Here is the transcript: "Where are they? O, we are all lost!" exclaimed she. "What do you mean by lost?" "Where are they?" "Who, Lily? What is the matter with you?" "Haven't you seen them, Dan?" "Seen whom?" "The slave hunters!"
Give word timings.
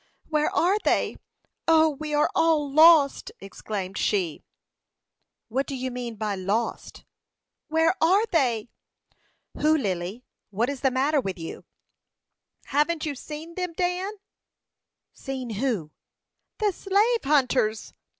"Where 0.29 0.49
are 0.49 0.79
they? 0.79 1.17
O, 1.67 1.87
we 1.91 2.11
are 2.11 2.27
all 2.33 2.71
lost!" 2.71 3.31
exclaimed 3.39 3.99
she. 3.99 4.41
"What 5.47 5.67
do 5.67 5.75
you 5.75 5.91
mean 5.91 6.15
by 6.15 6.33
lost?" 6.33 7.05
"Where 7.67 7.93
are 8.03 8.25
they?" 8.31 8.71
"Who, 9.59 9.77
Lily? 9.77 10.23
What 10.49 10.71
is 10.71 10.81
the 10.81 10.89
matter 10.89 11.21
with 11.21 11.37
you?" 11.37 11.65
"Haven't 12.65 13.05
you 13.05 13.13
seen 13.13 13.53
them, 13.53 13.73
Dan?" 13.73 14.13
"Seen 15.13 15.51
whom?" 15.51 15.91
"The 16.57 16.71
slave 16.71 17.23
hunters!" 17.23 17.93